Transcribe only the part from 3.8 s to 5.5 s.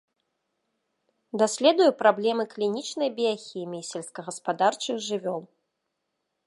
сельскагаспадарчых жывёл.